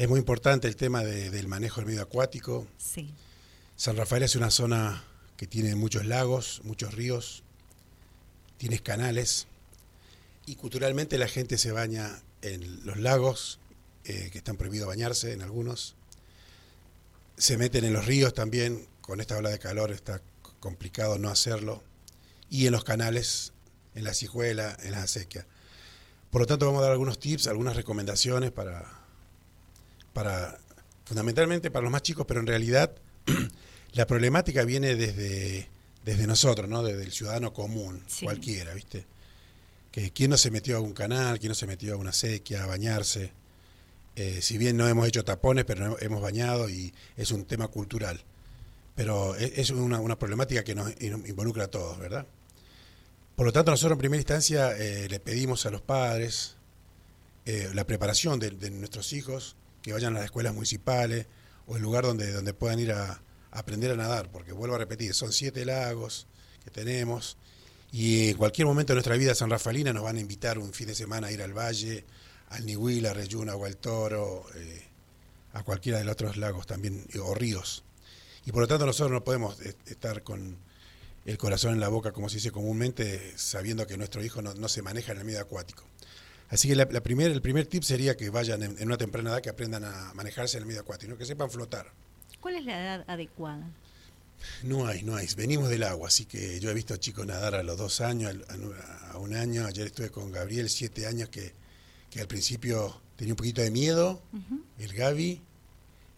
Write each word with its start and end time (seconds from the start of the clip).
Es 0.00 0.08
muy 0.08 0.18
importante 0.18 0.66
el 0.66 0.76
tema 0.76 1.04
del 1.04 1.46
manejo 1.46 1.82
del 1.82 1.88
medio 1.88 2.00
acuático. 2.00 2.66
Sí. 2.78 3.12
San 3.76 3.98
Rafael 3.98 4.22
es 4.22 4.34
una 4.34 4.50
zona 4.50 5.04
que 5.36 5.46
tiene 5.46 5.74
muchos 5.74 6.06
lagos, 6.06 6.62
muchos 6.64 6.94
ríos, 6.94 7.42
tienes 8.56 8.80
canales 8.80 9.46
y 10.46 10.56
culturalmente 10.56 11.18
la 11.18 11.28
gente 11.28 11.58
se 11.58 11.70
baña 11.70 12.22
en 12.40 12.86
los 12.86 12.96
lagos, 12.96 13.60
eh, 14.04 14.30
que 14.32 14.38
están 14.38 14.56
prohibidos 14.56 14.88
bañarse 14.88 15.34
en 15.34 15.42
algunos. 15.42 15.96
Se 17.36 17.58
meten 17.58 17.84
en 17.84 17.92
los 17.92 18.06
ríos 18.06 18.32
también, 18.32 18.88
con 19.02 19.20
esta 19.20 19.36
ola 19.36 19.50
de 19.50 19.58
calor 19.58 19.92
está 19.92 20.22
complicado 20.60 21.18
no 21.18 21.28
hacerlo. 21.28 21.84
Y 22.48 22.64
en 22.64 22.72
los 22.72 22.84
canales, 22.84 23.52
en 23.94 24.04
la 24.04 24.14
cijuela, 24.14 24.78
en 24.82 24.92
la 24.92 25.02
acequia. 25.02 25.46
Por 26.30 26.40
lo 26.40 26.46
tanto, 26.46 26.64
vamos 26.64 26.78
a 26.80 26.84
dar 26.84 26.92
algunos 26.92 27.18
tips, 27.18 27.48
algunas 27.48 27.76
recomendaciones 27.76 28.50
para, 28.50 28.99
para 30.12 30.58
fundamentalmente 31.04 31.70
para 31.70 31.82
los 31.82 31.92
más 31.92 32.02
chicos, 32.02 32.24
pero 32.26 32.40
en 32.40 32.46
realidad 32.46 32.92
la 33.92 34.06
problemática 34.06 34.64
viene 34.64 34.94
desde, 34.94 35.68
desde 36.04 36.26
nosotros, 36.26 36.68
¿no? 36.68 36.82
Desde 36.82 37.02
el 37.02 37.12
ciudadano 37.12 37.52
común, 37.52 38.02
cualquiera, 38.22 38.74
¿viste? 38.74 39.06
Que 39.90 40.12
quién 40.12 40.30
no 40.30 40.36
se 40.36 40.50
metió 40.50 40.76
a 40.76 40.80
un 40.80 40.92
canal, 40.92 41.38
quién 41.38 41.48
no 41.48 41.54
se 41.54 41.66
metió 41.66 41.94
a 41.94 41.96
una 41.96 42.12
sequía, 42.12 42.62
a 42.62 42.66
bañarse. 42.66 43.32
Eh, 44.16 44.40
si 44.42 44.58
bien 44.58 44.76
no 44.76 44.86
hemos 44.86 45.06
hecho 45.08 45.24
tapones, 45.24 45.64
pero 45.64 45.98
hemos 46.00 46.22
bañado 46.22 46.68
y 46.68 46.94
es 47.16 47.30
un 47.32 47.44
tema 47.44 47.68
cultural. 47.68 48.22
Pero 48.94 49.36
e, 49.36 49.60
es 49.60 49.70
una, 49.70 50.18
problemática 50.18 50.62
que 50.62 50.74
nos 50.74 50.92
involucra 51.00 51.64
a 51.64 51.68
todos, 51.68 51.98
¿verdad? 51.98 52.26
Por 53.34 53.46
lo 53.46 53.52
tanto, 53.52 53.70
nosotros 53.70 53.96
en 53.96 53.98
primera 53.98 54.20
instancia 54.20 54.76
eh, 54.76 55.08
le 55.08 55.18
pedimos 55.18 55.64
a 55.66 55.70
los 55.70 55.80
padres 55.80 56.56
eh, 57.46 57.70
la 57.72 57.86
preparación 57.86 58.38
de, 58.38 58.70
nuestros 58.70 59.12
hijos, 59.12 59.56
que 59.82 59.92
vayan 59.92 60.14
a 60.14 60.18
las 60.18 60.26
escuelas 60.26 60.54
municipales 60.54 61.26
o 61.66 61.76
el 61.76 61.82
lugar 61.82 62.04
donde, 62.04 62.32
donde 62.32 62.54
puedan 62.54 62.80
ir 62.80 62.92
a, 62.92 63.22
aprender 63.50 63.90
a 63.90 63.96
nadar, 63.96 64.30
porque 64.30 64.52
vuelvo 64.52 64.76
a 64.76 64.78
repetir, 64.78 65.14
son 65.14 65.32
siete 65.32 65.64
lagos 65.64 66.26
que 66.64 66.70
tenemos 66.70 67.36
y 67.92 68.30
en 68.30 68.36
cualquier 68.36 68.66
momento 68.66 68.92
de 68.92 68.96
nuestra 68.96 69.16
vida 69.16 69.34
San 69.34 69.50
Rafaelina 69.50 69.92
nos 69.92 70.04
van 70.04 70.16
a 70.16 70.20
invitar 70.20 70.58
un 70.58 70.72
fin 70.72 70.86
de 70.86 70.94
semana 70.94 71.28
a 71.28 71.32
ir 71.32 71.42
al 71.42 71.56
valle, 71.56 72.04
al 72.50 72.64
Nihuil, 72.64 73.06
a 73.06 73.14
Reyuna, 73.14 73.56
o 73.56 73.64
al 73.64 73.76
Toro, 73.76 74.46
eh, 74.54 74.84
a 75.52 75.62
cualquiera 75.64 75.98
de 75.98 76.04
los 76.04 76.12
otros 76.12 76.36
lagos 76.36 76.66
también, 76.66 77.04
o 77.20 77.34
ríos. 77.34 77.84
Y 78.46 78.52
por 78.52 78.62
lo 78.62 78.68
tanto 78.68 78.86
nosotros 78.86 79.12
no 79.12 79.24
podemos 79.24 79.60
estar 79.60 80.22
con 80.22 80.58
el 81.24 81.38
corazón 81.38 81.74
en 81.74 81.80
la 81.80 81.88
boca, 81.88 82.12
como 82.12 82.28
se 82.28 82.36
dice 82.36 82.50
comúnmente, 82.50 83.36
sabiendo 83.36 83.86
que 83.86 83.96
nuestro 83.96 84.24
hijo 84.24 84.40
no, 84.40 84.68
se 84.68 84.82
maneja 84.82 85.12
en 85.12 85.18
el 85.18 85.24
medio 85.24 85.40
acuático. 85.40 85.84
Así 86.50 86.68
que 86.68 86.74
la, 86.74 86.82
el 86.82 87.42
primer 87.42 87.66
tip 87.66 87.84
sería 87.84 88.16
que 88.16 88.28
vayan 88.28 88.62
en, 88.62 88.84
una 88.84 88.96
temprana 88.96 89.30
edad, 89.30 89.40
que 89.40 89.50
aprendan 89.50 89.84
a 89.84 90.12
manejarse 90.14 90.56
en 90.56 90.64
el 90.64 90.66
medio 90.66 90.80
acuático, 90.80 91.16
que 91.16 91.24
sepan 91.24 91.50
flotar. 91.50 91.92
¿Cuál 92.40 92.56
es 92.56 92.64
la 92.64 92.80
edad 92.80 93.04
adecuada? 93.06 93.70
No 94.64 94.86
hay, 94.86 95.02
no 95.04 95.14
hay. 95.14 95.28
Venimos 95.36 95.68
del 95.68 95.84
agua, 95.84 96.08
así 96.08 96.24
que 96.24 96.58
yo 96.58 96.70
he 96.70 96.74
visto 96.74 96.94
a 96.94 96.98
chicos 96.98 97.24
nadar 97.24 97.54
a 97.54 97.62
los 97.62 97.78
dos 97.78 98.00
años, 98.00 98.34
a, 99.12 99.18
un 99.18 99.34
año. 99.34 99.64
Ayer 99.64 99.86
estuve 99.86 100.10
con 100.10 100.32
Gabriel, 100.32 100.68
siete 100.68 101.06
años, 101.06 101.28
que, 101.28 101.52
al 102.18 102.26
principio 102.26 103.00
tenía 103.16 103.34
un 103.34 103.36
poquito 103.36 103.62
de 103.62 103.70
miedo, 103.70 104.20
el 104.78 104.92
Gaby, 104.92 105.40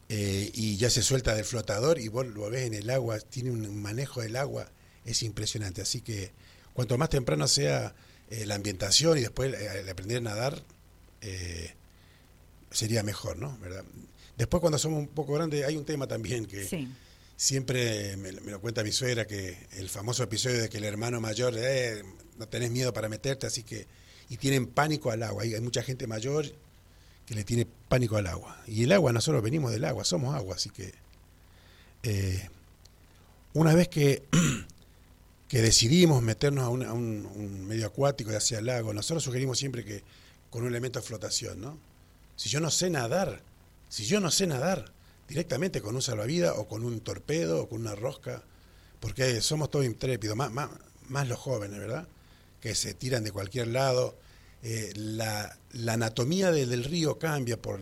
eh, 0.08 0.50
y 0.54 0.76
ya 0.76 0.88
se 0.88 1.02
suelta 1.02 1.34
del 1.34 1.44
flotador 1.44 1.98
y 1.98 2.08
vos 2.08 2.26
lo 2.26 2.48
ves 2.48 2.66
en 2.66 2.74
el 2.74 2.88
agua, 2.90 3.18
tiene 3.20 3.50
un 3.50 3.82
manejo 3.82 4.22
del 4.22 4.36
agua, 4.36 4.70
es 5.04 5.22
impresionante. 5.22 5.82
Así 5.82 6.00
que 6.00 6.32
cuanto 6.72 6.96
más 6.96 7.10
temprano 7.10 7.46
sea 7.48 7.94
eh, 8.32 8.46
la 8.46 8.54
ambientación 8.54 9.18
y 9.18 9.20
después 9.20 9.54
el 9.54 9.88
aprender 9.88 10.18
a 10.18 10.20
nadar, 10.20 10.62
eh, 11.20 11.74
sería 12.70 13.02
mejor, 13.02 13.36
¿no? 13.36 13.58
¿verdad? 13.58 13.84
Después 14.36 14.60
cuando 14.60 14.78
somos 14.78 14.98
un 15.00 15.08
poco 15.08 15.34
grandes 15.34 15.64
hay 15.64 15.76
un 15.76 15.84
tema 15.84 16.06
también 16.06 16.46
que 16.46 16.88
siempre 17.36 18.16
me, 18.16 18.32
lo 18.32 18.60
cuenta 18.60 18.82
mi 18.82 18.92
suegra, 18.92 19.26
que 19.26 19.56
el 19.72 19.88
famoso 19.88 20.22
episodio 20.22 20.62
de 20.62 20.68
que 20.68 20.78
el 20.78 20.84
hermano 20.84 21.20
mayor, 21.20 21.54
eh, 21.56 22.02
no 22.38 22.48
tenés 22.48 22.70
miedo 22.70 22.92
para 22.92 23.08
meterte, 23.08 23.46
así 23.46 23.62
que, 23.62 23.86
y 24.28 24.38
tienen 24.38 24.66
pánico 24.66 25.10
al 25.10 25.22
agua. 25.22 25.42
Hay, 25.42 25.54
hay 25.54 25.60
mucha 25.60 25.82
gente 25.82 26.06
mayor 26.06 26.46
que 27.26 27.34
le 27.34 27.44
tiene 27.44 27.66
pánico 27.88 28.16
al 28.16 28.26
agua. 28.26 28.62
Y 28.66 28.84
el 28.84 28.92
agua, 28.92 29.12
nosotros 29.12 29.42
venimos 29.42 29.70
del 29.72 29.84
agua, 29.84 30.04
somos 30.04 30.34
agua, 30.34 30.56
así 30.56 30.70
que 30.70 30.94
eh, 32.02 32.48
una 33.52 33.74
vez 33.74 33.88
que, 33.88 34.22
que 35.52 35.60
decidimos 35.60 36.22
meternos 36.22 36.64
a, 36.64 36.70
un, 36.70 37.66
medio 37.66 37.86
acuático, 37.86 38.32
y 38.32 38.36
hacia 38.36 38.60
el 38.60 38.64
lago, 38.64 38.94
nosotros 38.94 39.22
sugerimos 39.22 39.58
siempre 39.58 39.84
que 39.84 40.02
con 40.48 40.62
un 40.62 40.68
elemento 40.68 40.98
de 40.98 41.04
flotación, 41.04 41.60
¿no? 41.60 41.78
Si 42.36 42.48
yo 42.48 42.58
no 42.58 42.70
sé 42.70 42.88
nadar, 42.88 43.42
si 43.90 44.06
yo 44.06 44.18
no 44.18 44.30
sé 44.30 44.46
nadar, 44.46 44.94
directamente 45.28 45.82
con 45.82 45.94
un 45.94 46.00
salvavidas 46.00 46.54
o 46.56 46.66
con 46.66 46.84
un 46.84 47.00
torpedo 47.00 47.64
o 47.64 47.68
con 47.68 47.82
una 47.82 47.94
rosca, 47.94 48.42
porque 48.98 49.42
somos 49.42 49.70
todos 49.70 49.84
intrépidos, 49.84 50.38
más, 50.38 50.50
más, 51.10 51.28
los 51.28 51.38
jóvenes, 51.38 51.78
¿verdad? 51.78 52.08
Que 52.62 52.74
se 52.74 52.94
tiran 52.94 53.22
de 53.22 53.30
cualquier 53.30 53.66
lado. 53.66 54.16
Eh, 54.62 54.94
la, 54.96 55.58
anatomía 55.86 56.50
del 56.50 56.82
río 56.82 57.18
cambia 57.18 57.60
por, 57.60 57.78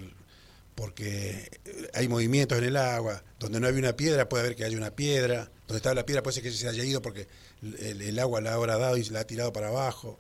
porque 0.81 1.61
hay 1.93 2.09
movimientos 2.09 2.57
en 2.57 2.65
el 2.65 2.77
agua. 2.79 3.23
Donde 3.39 3.61
no 3.61 3.67
hay 3.67 3.75
una 3.75 3.93
piedra 3.93 4.31
puede 4.31 4.45
haber 4.45 4.57
que 4.57 4.65
haya 4.65 4.79
una 4.79 4.93
piedra. 4.97 5.51
Donde 5.69 5.77
está 5.77 5.93
la 5.93 6.07
piedra 6.07 6.23
puede 6.23 6.37
ser 6.37 6.43
que 6.43 6.51
se 6.51 6.67
haya 6.67 6.83
ido 6.83 7.03
porque 7.03 7.29
el, 7.61 8.19
agua 8.19 8.41
la 8.41 8.55
ha 8.55 8.79
dado 8.79 8.97
y 8.97 9.05
la 9.11 9.21
ha 9.21 9.27
tirado 9.27 9.53
para 9.53 9.69
abajo. 9.69 10.19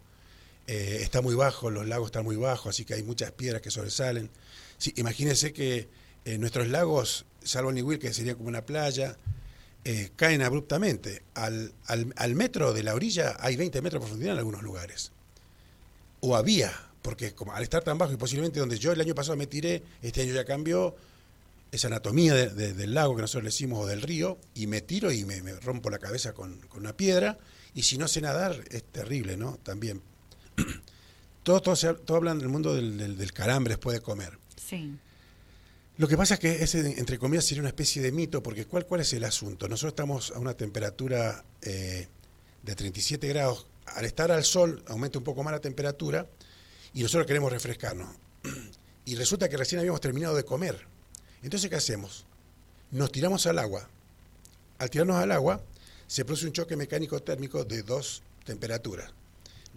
Eh, 0.67 0.99
está 1.01 1.23
muy 1.23 1.35
bajo, 1.35 1.71
los 1.71 1.87
lagos 1.87 2.09
están 2.09 2.25
muy 2.25 2.37
bajos, 2.37 2.75
así 2.75 2.85
que 2.85 2.93
hay 2.93 3.03
muchas 3.03 3.33
piedras 3.33 3.63
que 3.63 3.71
sobresalen. 3.71 4.29
Imagínense 4.97 5.55
que 5.55 5.89
eh, 6.27 6.37
nuestros 6.37 6.69
lagos, 6.69 7.25
salvo 7.43 7.73
Niwil, 7.73 7.99
que 7.99 8.13
sería 8.13 8.35
como 8.35 8.51
una 8.51 8.67
playa, 8.67 9.17
eh, 9.87 10.11
caen 10.15 10.43
abruptamente. 10.43 11.23
Al, 11.33 11.73
al, 11.87 12.35
metro 12.35 12.75
de 12.75 12.83
la 12.83 12.95
orilla 12.95 13.35
hay 13.41 13.57
20 13.57 13.81
metros 13.81 14.03
de 14.03 14.07
profundidad 14.09 14.35
en 14.35 14.41
algunos 14.41 14.63
lugares. 14.63 15.13
O 16.21 16.37
había, 16.37 16.90
porque 17.03 17.35
como 17.35 17.53
al 17.53 17.63
estar 17.63 17.83
tan 17.83 17.99
bajo 17.99 18.13
y 18.13 18.17
posiblemente 18.17 18.61
donde 18.61 18.79
yo 18.79 18.93
el 18.93 19.01
año 19.01 19.15
pasado 19.15 19.37
me 19.37 19.47
tiré, 19.47 19.83
este 20.03 20.23
año 20.23 20.35
ya 20.35 20.45
cambió 20.45 20.95
esa 21.73 21.87
anatomía 21.87 22.35
del 22.35 22.95
lago 22.95 23.15
que 23.15 23.23
nosotros 23.23 23.45
le 23.45 23.49
decimos 23.49 23.85
o 23.85 23.87
del 23.87 24.03
río, 24.03 24.39
y 24.55 24.67
me 24.67 24.81
tiro 24.81 25.13
y 25.13 25.25
me, 25.25 25.41
rompo 25.61 25.89
la 25.89 25.99
cabeza 25.99 26.33
con, 26.33 26.61
una 26.75 26.97
piedra, 26.97 27.39
y 27.75 27.83
si 27.83 27.97
no 27.97 28.09
sé 28.09 28.21
nadar 28.21 28.65
es 28.71 28.83
terrible, 28.85 29.37
¿no? 29.37 29.57
También. 29.63 30.03
todos, 31.45 31.87
todo 32.05 32.17
hablan 32.17 32.39
del 32.39 32.49
mundo 32.49 32.75
del, 32.75 32.99
del, 32.99 33.17
del 33.17 33.33
calambre 33.33 33.75
después 33.75 33.97
de 33.97 34.03
comer. 34.03 34.39
Lo 35.97 36.09
que 36.09 36.17
pasa 36.17 36.35
es 36.35 36.41
que 36.41 36.63
ese, 36.63 36.99
entre 36.99 37.19
comillas, 37.19 37.45
sería 37.45 37.61
una 37.61 37.69
especie 37.69 38.01
de 38.01 38.11
mito, 38.11 38.43
porque 38.43 38.65
¿cuál, 38.65 38.87
cuál 38.87 39.03
es 39.03 39.13
el 39.13 39.25
asunto? 39.25 39.69
Nosotros 39.69 39.93
estamos 39.93 40.31
a 40.31 40.39
una 40.39 40.55
temperatura 40.55 41.45
eh, 41.63 42.09
de 42.63 42.75
37 42.75 43.29
grados. 43.29 43.67
Al 43.87 44.05
estar 44.05 44.31
al 44.33 44.45
sol 44.45 44.83
aumenta 44.89 45.19
un 45.19 45.25
poco 45.25 45.43
más 45.43 45.53
la 45.53 45.61
temperatura 45.61 46.27
y 46.95 47.03
nosotros 47.03 47.27
queremos 47.27 47.53
refrescarnos. 47.53 48.09
Y 49.07 49.17
resulta 49.17 49.49
que 49.49 49.57
recién 49.57 49.81
habíamos 49.81 50.01
terminado 50.01 50.37
de 50.37 50.45
comer. 50.45 50.87
Entonces, 51.43 51.69
¿qué 51.69 51.75
hacemos? 51.75 52.27
Nos 52.93 53.11
tiramos 53.11 53.45
al 53.47 53.59
agua. 53.59 53.89
Al 54.79 54.89
tirarnos 54.89 55.17
al 55.17 55.33
agua, 55.33 55.61
se 56.07 56.25
produce 56.25 56.47
un 56.47 56.53
choque 56.53 56.77
mecánico 56.77 57.21
térmico 57.21 57.65
de 57.65 57.83
dos 57.83 58.23
temperaturas. 58.45 59.11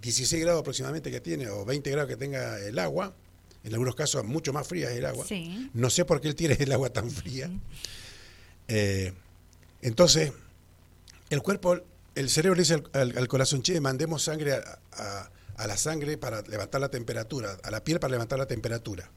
16 0.01 0.44
grados 0.44 0.59
aproximadamente 0.59 1.09
que 1.09 1.22
tiene, 1.22 1.50
o 1.50 1.66
20 1.66 1.90
grados 1.90 2.09
que 2.09 2.18
tenga 2.18 2.59
el 2.59 2.78
agua, 2.78 3.16
en 3.63 3.74
algunos 3.74 3.95
casos 3.95 4.24
mucho 4.25 4.51
más 4.51 4.68
fría 4.68 4.91
es 4.91 4.97
el 4.97 5.06
agua. 5.06 5.25
No 5.74 5.90
sé 5.90 6.06
por 6.06 6.19
qué 6.19 6.28
él 6.28 6.35
tiene 6.35 6.57
el 6.59 6.72
agua 6.72 6.90
tan 6.90 7.09
fría. 7.09 7.50
Eh, 8.68 9.13
entonces, 9.81 10.34
el 11.30 11.41
cuerpo, 11.41 11.80
el 12.16 12.30
cerebro 12.30 12.56
le 12.56 12.63
dice 12.63 12.84
al, 12.94 13.28
corazón, 13.28 13.62
che, 13.62 13.80
mandemos 13.80 14.24
sangre 14.24 14.53
a, 14.53 15.30
la 15.68 15.78
sangre 15.78 16.18
para 16.18 16.41
levantar 16.41 16.81
la 16.81 16.90
temperatura, 16.90 17.58
a 17.64 17.72
la 17.72 17.84
piel 17.84 18.00
para 18.00 18.12
levantar 18.12 18.40
la 18.40 18.47
temperatura. 18.47 19.09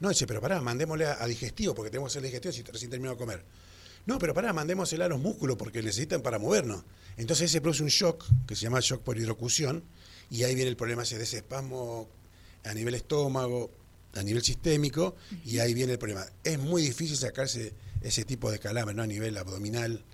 No, 0.00 0.10
dice, 0.10 0.26
pero 0.26 0.40
pará, 0.40 0.60
mandémosle 0.60 1.06
a, 1.06 1.26
digestivo, 1.26 1.74
porque 1.74 1.90
tenemos 1.90 2.14
el 2.16 2.22
digestivo 2.22 2.52
si 2.52 2.62
recién 2.62 2.90
terminado 2.90 3.16
de 3.16 3.18
comer. 3.18 3.44
No, 4.06 4.18
pero 4.18 4.32
pará, 4.32 4.52
mandémosle 4.52 5.02
a 5.02 5.08
los 5.08 5.18
músculos 5.18 5.56
porque 5.56 5.82
necesitan 5.82 6.22
para 6.22 6.38
movernos. 6.38 6.84
Entonces 7.16 7.50
se 7.50 7.60
produce 7.60 7.82
un 7.82 7.88
shock, 7.88 8.24
que 8.46 8.54
se 8.54 8.62
llama 8.62 8.78
shock 8.80 9.02
por 9.02 9.18
hidrocución, 9.18 9.82
y 10.30 10.44
ahí 10.44 10.54
viene 10.54 10.70
el 10.70 10.76
problema 10.76 11.02
ese 11.02 11.18
de 11.18 11.24
ese 11.24 11.38
espasmo 11.38 12.08
a 12.64 12.74
nivel 12.74 12.94
estómago, 12.94 13.70
a 14.14 14.22
nivel 14.22 14.42
sistémico, 14.42 15.16
y 15.44 15.58
ahí 15.58 15.74
viene 15.74 15.94
el 15.94 15.98
problema. 15.98 16.24
Es 16.44 16.58
muy 16.58 16.82
difícil 16.82 17.16
sacarse 17.16 17.74
ese 18.00 18.24
tipo 18.24 18.50
de 18.52 18.60
calambre, 18.60 18.94
¿no? 18.94 19.02
A 19.02 19.06
nivel 19.06 19.36
abdominal. 19.36 20.04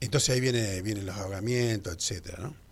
Entonces 0.00 0.30
ahí 0.30 0.40
viene, 0.40 0.82
vienen 0.82 1.06
los 1.06 1.16
ahogamientos, 1.16 1.94
etcétera, 1.94 2.38
¿no? 2.42 2.63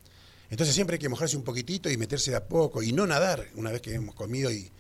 Entonces 0.53 0.75
siempre 0.75 0.97
hay 0.97 0.99
que 0.99 1.09
mojarse 1.09 1.35
un 1.35 1.45
poquitito 1.45 1.89
y 1.89 1.97
meterse 1.97 2.31
de 2.31 2.37
a 2.37 2.47
poco 2.47 2.83
y 2.83 2.93
no 2.93 3.07
nadar 3.07 3.49
una 3.55 3.73
vez 3.73 3.81
que 3.81 3.95
hemos 3.95 4.15
comido 4.15 4.53
y 4.53 4.71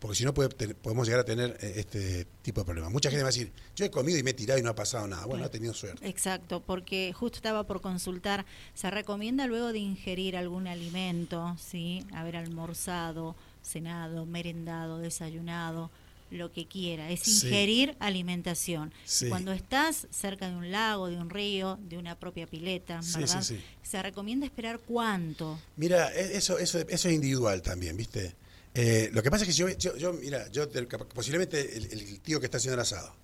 porque 0.00 0.16
si 0.16 0.24
no 0.24 0.34
podemos 0.34 1.06
llegar 1.06 1.20
a 1.20 1.24
tener 1.24 1.56
eh, 1.60 1.74
este 1.76 2.26
tipo 2.42 2.62
de 2.62 2.64
problemas. 2.64 2.90
Mucha 2.90 3.08
gente 3.08 3.22
va 3.22 3.28
a 3.28 3.30
decir, 3.30 3.52
yo 3.76 3.84
he 3.84 3.90
comido 3.92 4.18
y 4.18 4.24
me 4.24 4.30
he 4.30 4.34
tirado 4.34 4.58
y 4.58 4.64
no 4.64 4.70
ha 4.70 4.74
pasado 4.74 5.06
nada. 5.06 5.24
Bueno, 5.26 5.44
ha 5.44 5.48
tenido 5.48 5.74
suerte. 5.74 6.08
Exacto, 6.08 6.60
porque 6.60 7.12
justo 7.12 7.36
estaba 7.36 7.62
por 7.62 7.80
consultar, 7.80 8.44
se 8.74 8.90
recomienda 8.90 9.46
luego 9.46 9.72
de 9.72 9.78
ingerir 9.78 10.36
algún 10.36 10.66
alimento, 10.66 11.56
¿sí? 11.56 12.04
haber 12.12 12.34
almorzado, 12.34 13.36
cenado, 13.62 14.26
merendado, 14.26 14.98
desayunado, 14.98 15.92
lo 16.32 16.50
que 16.52 16.66
quiera, 16.66 17.10
es 17.10 17.20
Sí. 17.20 17.46
ingerir 17.46 17.96
alimentación. 18.00 18.92
Sí. 19.04 19.28
Cuando 19.28 19.52
estás 19.52 20.06
cerca 20.10 20.48
de 20.50 20.56
un 20.56 20.70
lago, 20.72 21.08
de 21.08 21.16
un 21.18 21.30
río, 21.30 21.78
de 21.88 21.98
una 21.98 22.18
propia 22.18 22.46
pileta, 22.46 23.00
¿verdad? 23.16 23.42
sí, 23.42 23.56
sí. 23.56 23.64
Se 23.82 24.02
recomienda 24.02 24.46
esperar 24.46 24.80
cuánto. 24.80 25.60
Mira, 25.76 26.12
e- 26.14 26.36
eso, 26.36 26.58
eso, 26.58 26.78
eso 26.78 27.08
es 27.08 27.14
individual 27.14 27.62
también, 27.62 27.96
¿viste? 27.96 28.34
Eh, 28.74 29.10
lo 29.12 29.22
que 29.22 29.30
pasa 29.30 29.44
es 29.44 29.50
que 29.50 29.54
yo, 29.54 29.68
yo, 29.68 29.96
yo, 29.96 30.12
mira, 30.14 30.48
yo 30.50 30.66
te- 30.68 30.82
posiblemente 30.86 31.76
el, 31.76 31.92
el 31.92 32.20
tío 32.20 32.40
que 32.40 32.46
está 32.46 32.56
haciendo 32.56 32.74
el 32.74 32.80
asado 32.80 33.14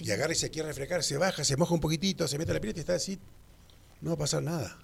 y 0.00 0.10
agarra 0.10 0.32
y 0.32 0.36
se 0.36 0.50
quiere 0.50 0.68
refrescar, 0.68 1.02
se 1.04 1.16
baja, 1.16 1.44
se 1.44 1.56
moja 1.56 1.72
un 1.72 1.80
poquitito, 1.80 2.26
se 2.26 2.36
mete 2.36 2.50
a 2.50 2.54
la 2.54 2.60
pileta 2.60 2.80
y 2.80 2.82
está 2.82 2.94
así, 2.96 3.18
no 4.00 4.10
va 4.10 4.14
a 4.14 4.18
pasar 4.18 4.42
nada. 4.42 4.76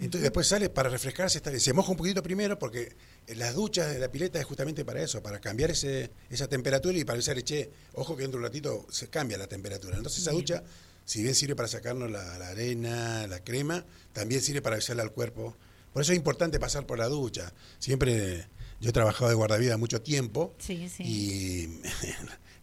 Entonces 0.00 0.22
después 0.22 0.46
sale 0.46 0.68
para 0.70 0.88
refrescarse, 0.88 1.38
está 1.38 1.58
se 1.58 1.72
moja 1.72 1.90
un 1.90 1.96
poquito 1.96 2.22
primero 2.22 2.58
porque 2.58 2.96
en 3.26 3.38
las 3.38 3.54
duchas 3.54 3.92
de 3.92 3.98
la 3.98 4.10
pileta 4.10 4.38
es 4.38 4.44
justamente 4.46 4.84
para 4.84 5.02
eso, 5.02 5.22
para 5.22 5.40
cambiar 5.40 5.70
ese, 5.70 6.10
esa 6.30 6.48
temperatura 6.48 6.96
y 6.96 7.04
para 7.04 7.18
decirle, 7.18 7.42
che, 7.44 7.70
ojo 7.94 8.16
que 8.16 8.22
dentro 8.22 8.38
de 8.40 8.44
un 8.46 8.50
ratito 8.50 8.86
se 8.90 9.08
cambia 9.08 9.36
la 9.38 9.46
temperatura. 9.46 9.96
Entonces 9.96 10.22
esa 10.22 10.30
Bien. 10.30 10.40
ducha, 10.42 10.62
si 11.04 11.22
bien 11.22 11.34
sirve 11.34 11.54
para 11.56 11.68
sacarnos 11.68 12.10
la, 12.10 12.38
la 12.38 12.48
arena, 12.48 13.26
la 13.26 13.42
crema, 13.44 13.84
también 14.12 14.40
sirve 14.40 14.62
para 14.62 14.76
avisarle 14.76 15.02
al 15.02 15.12
cuerpo. 15.12 15.56
Por 15.92 16.02
eso 16.02 16.12
es 16.12 16.16
importante 16.18 16.58
pasar 16.60 16.86
por 16.86 16.98
la 16.98 17.06
ducha. 17.08 17.52
Siempre, 17.78 18.46
yo 18.80 18.90
he 18.90 18.92
trabajado 18.92 19.28
de 19.28 19.34
guardavida 19.34 19.76
mucho 19.76 20.00
tiempo 20.00 20.54
Sí, 20.58 20.88
sí. 20.88 21.02
y 21.04 21.80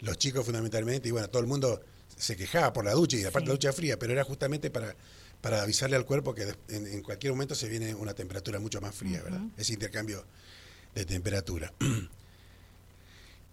los 0.04 0.16
chicos 0.18 0.44
fundamentalmente, 0.44 1.08
y 1.08 1.12
bueno, 1.12 1.28
todo 1.28 1.40
el 1.42 1.46
mundo 1.48 1.80
se 2.16 2.36
quejaba 2.36 2.72
por 2.72 2.84
la 2.84 2.92
ducha 2.94 3.16
y 3.16 3.20
aparte 3.24 3.44
Sí. 3.44 3.46
la 3.48 3.52
ducha 3.52 3.72
fría, 3.72 3.98
pero 3.98 4.12
era 4.12 4.24
justamente 4.24 4.70
para, 4.70 4.96
para 5.40 5.62
avisarle 5.62 5.96
al 5.96 6.04
cuerpo 6.04 6.34
que 6.34 6.52
en, 6.68 6.86
en 6.86 7.02
cualquier 7.02 7.32
momento 7.32 7.54
se 7.54 7.68
viene 7.68 7.94
una 7.94 8.14
temperatura 8.14 8.58
mucho 8.58 8.80
más 8.80 8.94
fría, 8.94 9.22
¿verdad? 9.22 9.40
Ese 9.56 9.72
intercambio 9.72 10.24
de 10.94 11.04
temperatura. 11.04 11.72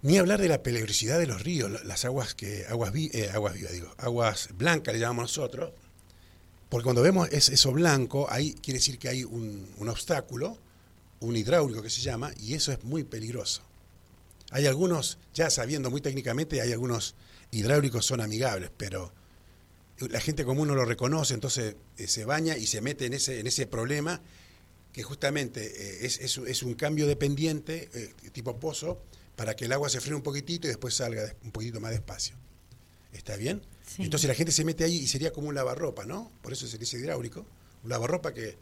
Ni 0.02 0.18
hablar 0.18 0.40
de 0.40 0.48
la 0.50 0.62
peligrosidad 0.62 1.18
de 1.20 1.26
los 1.28 1.42
ríos, 1.44 1.72
la- 1.72 1.84
las 1.84 2.06
aguas 2.06 2.36
que 2.36 2.66
aguas 2.68 2.92
vi- 2.92 3.10
eh, 3.14 3.30
aguas 3.34 3.56
vivas, 3.56 3.72
digo, 3.72 3.92
aguas 3.98 4.50
blancas 4.56 4.94
le 4.94 5.00
llamamos 5.00 5.24
nosotros, 5.24 5.72
porque 6.70 6.84
cuando 6.84 7.02
vemos 7.02 7.30
es- 7.32 7.50
eso 7.50 7.72
blanco, 7.72 8.28
ahí 8.30 8.54
quiere 8.54 8.80
decir 8.80 9.00
que 9.00 9.10
hay 9.10 9.24
un, 9.24 9.68
un 9.78 9.90
obstáculo, 9.90 10.58
un 11.22 11.36
hidráulico 11.36 11.82
que 11.82 11.90
se 11.90 12.02
llama, 12.02 12.32
y 12.40 12.54
eso 12.54 12.72
es 12.72 12.84
muy 12.84 13.04
peligroso. 13.04 13.62
Hay 14.52 14.68
algunos, 14.68 15.18
ya 15.34 15.50
sabiendo 15.50 15.90
muy 15.90 16.02
técnicamente, 16.02 16.62
hay 16.62 16.72
algunos 16.72 17.16
hidráulicos 17.52 18.06
son 18.06 18.22
amigables, 18.22 18.70
pero 18.78 19.12
la 20.00 20.20
gente 20.20 20.44
común 20.46 20.68
no 20.68 20.76
lo 20.76 20.86
reconoce, 20.86 21.34
entonces 21.34 21.76
eh, 21.98 22.08
se 22.08 22.26
baña 22.26 22.58
y 22.58 22.68
se 22.68 22.82
mete 22.82 23.06
en 23.06 23.14
ese, 23.14 23.40
en 23.40 23.48
ese 23.48 23.66
problema 23.68 24.22
que 24.92 25.04
justamente 25.04 25.66
eh, 25.66 26.06
es, 26.06 26.20
es- 26.20 26.38
es 26.38 26.64
un 26.64 26.74
cambio 26.76 27.08
de 27.08 27.16
pendiente, 27.16 27.90
eh, 27.94 28.14
tipo 28.32 28.58
pozo, 28.60 29.02
para 29.36 29.56
que 29.56 29.66
el 29.66 29.72
agua 29.74 29.90
se 29.90 30.00
frene 30.02 30.16
un 30.18 30.22
poquitito 30.22 30.68
y 30.68 30.70
después 30.70 30.94
salga 30.96 31.34
un 31.44 31.52
poquito 31.52 31.80
más 31.82 31.92
despacio. 31.92 32.36
¿Está 33.14 33.36
bien? 33.38 33.62
Sí. 33.88 34.04
Entonces 34.04 34.28
la 34.28 34.34
gente 34.36 34.52
se 34.52 34.64
mete 34.66 34.84
ahí 34.84 34.96
y 34.98 35.08
sería 35.08 35.32
como 35.32 35.48
un 35.50 35.56
lavarropa, 35.56 36.06
¿no? 36.06 36.32
Por 36.42 36.52
eso 36.54 36.68
se 36.68 36.78
dice 36.78 36.98
hidráulico. 36.98 37.46
Un 37.84 37.90
lavarropa 37.90 38.34
que 38.34 38.58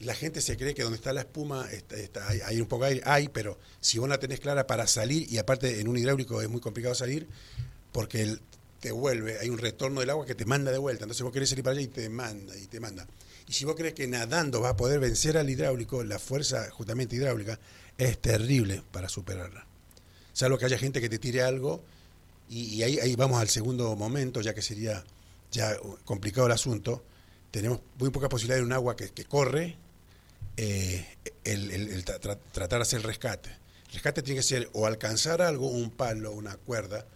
la 0.00 0.14
gente 0.14 0.40
se 0.40 0.56
cree 0.56 0.74
que 0.74 0.82
donde 0.82 0.96
está 0.96 1.12
la 1.12 1.20
espuma 1.20 1.68
está, 1.70 1.96
está- 1.96 2.26
hay, 2.28 2.40
hay 2.40 2.60
un 2.60 2.66
poco 2.66 2.84
de 2.84 2.90
aire, 2.90 3.02
hay, 3.04 3.28
pero 3.28 3.58
si 3.80 3.98
vos 3.98 4.08
la 4.08 4.18
tenés 4.18 4.40
clara 4.40 4.66
para 4.66 4.86
salir, 4.86 5.30
y 5.30 5.38
aparte 5.38 5.80
en 5.80 5.88
un 5.88 5.96
hidráulico 5.98 6.40
es 6.40 6.48
muy 6.48 6.60
complicado 6.60 6.94
salir, 6.94 7.28
porque 7.92 8.22
el- 8.22 8.40
te 8.80 8.90
vuelve, 8.92 9.38
hay 9.38 9.48
un 9.50 9.58
retorno 9.58 10.00
del 10.00 10.10
agua 10.10 10.24
que 10.26 10.34
te 10.34 10.44
manda 10.46 10.72
de 10.72 10.78
vuelta, 10.78 11.04
entonces 11.04 11.22
vos 11.22 11.32
querés 11.32 11.50
salir 11.50 11.62
para 11.64 11.72
allá 11.76 11.82
y 11.82 11.88
te 11.88 12.08
manda, 12.08 12.56
y 12.56 12.66
te 12.66 12.80
manda. 12.80 13.06
Y 13.46 13.52
si 13.52 13.64
vos 13.64 13.74
crees 13.76 13.94
que 13.94 14.06
nadando 14.06 14.60
vas 14.60 14.72
a 14.72 14.76
poder 14.76 15.00
vencer 15.00 15.36
al 15.36 15.50
hidráulico, 15.50 16.02
la 16.04 16.18
fuerza 16.18 16.70
justamente 16.70 17.16
hidráulica 17.16 17.58
es 17.98 18.18
terrible 18.18 18.82
para 18.90 19.08
superarla. 19.08 19.66
Salvo 20.32 20.56
que 20.56 20.64
haya 20.64 20.78
gente 20.78 21.00
que 21.00 21.08
te 21.08 21.18
tire 21.18 21.42
algo, 21.42 21.82
y, 22.48 22.82
ahí, 22.82 23.14
vamos 23.14 23.40
al 23.40 23.48
segundo 23.48 23.94
momento, 23.94 24.40
ya 24.40 24.54
que 24.54 24.62
sería 24.62 25.04
ya 25.52 25.76
complicado 26.04 26.46
el 26.48 26.52
asunto. 26.52 27.04
Tenemos 27.52 27.80
muy 27.98 28.10
poca 28.10 28.28
posibilidad 28.28 28.56
de 28.58 28.64
un 28.64 28.72
agua 28.72 28.96
que, 28.96 29.10
corre, 29.24 29.76
eh, 30.56 31.06
el, 31.44 31.70
el- 31.70 31.88
el 31.90 32.04
tra- 32.04 32.18
tra- 32.20 32.38
tratar 32.52 32.78
de 32.80 32.82
hacer 32.82 32.98
el 32.98 33.04
rescate. 33.04 33.50
El 33.88 33.92
rescate 33.94 34.22
tiene 34.22 34.40
que 34.40 34.46
ser 34.46 34.68
o 34.72 34.86
alcanzar 34.86 35.42
algo, 35.42 35.68
un 35.68 35.90
palo, 35.90 36.32
una 36.32 36.56
cuerda, 36.56 37.06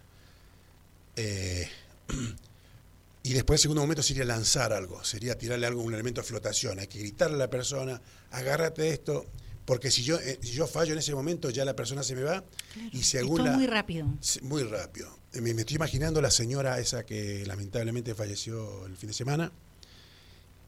eh, 1.15 1.67
y 3.23 3.33
después 3.33 3.59
el 3.59 3.61
segundo 3.63 3.81
momento 3.81 4.03
sería 4.03 4.25
lanzar 4.25 4.73
algo, 4.73 5.03
sería 5.03 5.37
tirarle 5.37 5.67
algo, 5.67 5.81
un 5.81 5.93
elemento 5.93 6.21
de 6.21 6.27
flotación. 6.27 6.79
Hay 6.79 6.87
que 6.87 6.99
gritarle 6.99 7.35
a 7.35 7.39
la 7.39 7.49
persona, 7.49 8.01
agárrate 8.31 8.89
esto, 8.89 9.25
porque 9.65 9.89
si 9.89 10.03
yo, 10.03 10.19
eh, 10.19 10.39
si 10.41 10.51
yo 10.51 10.67
fallo 10.67 10.93
en 10.93 10.99
ese 10.99 11.13
momento, 11.15 11.49
ya 11.49 11.65
la 11.65 11.75
persona 11.75 12.03
se 12.03 12.15
me 12.15 12.23
va, 12.23 12.43
y 12.91 13.03
según 13.03 13.43
la... 13.43 13.51
muy 13.53 13.65
rápido. 13.65 14.07
Muy 14.43 14.63
rápido. 14.63 15.09
Eh, 15.33 15.41
Me, 15.41 15.53
me 15.53 15.61
estoy 15.61 15.75
imaginando 15.75 16.21
la 16.21 16.31
señora 16.31 16.79
esa 16.79 17.05
que 17.05 17.43
lamentablemente 17.45 18.13
falleció 18.13 18.85
el 18.85 18.95
fin 18.95 19.07
de 19.07 19.13
semana. 19.13 19.51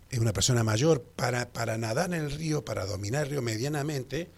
Es 0.10 0.20
una 0.20 0.34
persona 0.34 0.64
mayor. 0.64 1.04
Para, 1.04 1.50
para 1.52 1.78
nadar 1.78 2.14
en 2.14 2.22
el 2.24 2.32
río, 2.32 2.64
para 2.66 2.86
dominar 2.86 3.26
el 3.26 3.32
río 3.32 3.42
medianamente, 3.42 4.30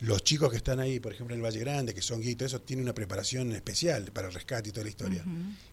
los 0.00 0.22
chicos 0.22 0.50
que 0.50 0.56
están 0.56 0.78
ahí, 0.78 1.00
por 1.00 1.12
ejemplo, 1.12 1.34
en 1.34 1.40
el 1.40 1.44
Valle 1.44 1.58
Grande, 1.58 1.92
que 1.92 2.02
son 2.02 2.22
y 2.22 2.34
todo 2.36 2.46
eso, 2.46 2.60
tienen 2.60 2.84
una 2.84 2.94
preparación 2.94 3.52
especial 3.52 4.04
para 4.12 4.28
el 4.28 4.34
rescate 4.34 4.68
y 4.68 4.72
toda 4.72 4.84
la 4.84 4.90
historia. 4.90 5.24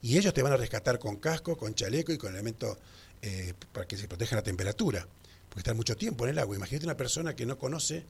Y 0.01 0.17
ellos 0.17 0.33
te 0.33 0.41
van 0.41 0.53
a 0.53 0.57
rescatar 0.57 0.97
con 0.97 1.17
casco, 1.17 1.55
con 1.57 1.75
chaleco 1.75 2.11
y 2.11 2.17
con 2.17 2.33
elementos 2.33 2.77
eh, 3.21 3.53
para 3.71 3.87
que 3.87 3.97
se 3.97 4.07
proteja 4.07 4.35
la 4.35 4.41
temperatura. 4.41 5.07
Porque 5.49 5.59
están 5.59 5.77
mucho 5.77 5.95
tiempo 5.95 6.25
en 6.25 6.31
el 6.31 6.39
agua. 6.39 6.55
Imagínate 6.55 6.85
una 6.85 6.97
persona 6.97 7.35
que 7.35 7.45
no 7.45 7.59
conoce, 7.59 8.03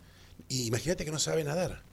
y 0.47 0.67
imagínate 0.67 1.05
que 1.05 1.11
no 1.11 1.19
sabe 1.19 1.43
nadar. 1.43 1.83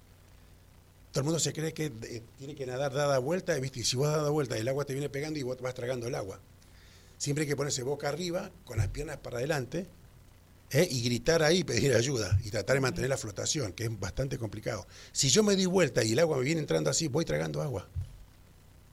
Todo 1.10 1.20
el 1.20 1.24
mundo 1.24 1.40
se 1.40 1.52
cree 1.52 1.74
que 1.74 1.86
eh, 1.86 2.22
tiene 2.38 2.54
que 2.54 2.64
nadar 2.64 2.92
dada 2.92 3.18
vuelta, 3.18 3.54
¿viste? 3.58 3.80
y 3.80 3.84
si 3.84 3.96
vos 3.96 4.08
dada 4.08 4.30
vuelta, 4.30 4.56
el 4.56 4.68
agua 4.68 4.84
te 4.84 4.94
viene 4.94 5.08
pegando 5.08 5.38
y 5.38 5.42
vos 5.42 5.60
vas 5.60 5.74
tragando 5.74 6.06
el 6.06 6.14
agua. 6.14 6.40
Siempre 7.18 7.42
hay 7.42 7.48
que 7.48 7.56
ponerse 7.56 7.82
boca 7.82 8.08
arriba, 8.08 8.50
con 8.64 8.78
las 8.78 8.88
piernas 8.88 9.18
para 9.18 9.38
adelante, 9.38 9.86
¿eh? 10.72 10.88
y 10.90 11.02
gritar 11.02 11.42
ahí, 11.42 11.64
pedir 11.64 11.94
ayuda, 11.94 12.38
y 12.44 12.50
tratar 12.50 12.74
de 12.74 12.80
mantener 12.80 13.10
la 13.10 13.16
flotación, 13.16 13.72
que 13.72 13.84
es 13.84 14.00
bastante 14.00 14.38
complicado. 14.38 14.86
Si 15.12 15.28
yo 15.28 15.42
me 15.42 15.56
di 15.56 15.66
vuelta 15.66 16.02
y 16.02 16.12
el 16.12 16.18
agua 16.18 16.38
me 16.38 16.44
viene 16.44 16.60
entrando 16.60 16.90
así, 16.90 17.08
voy 17.08 17.24
tragando 17.24 17.62
agua. 17.62 17.88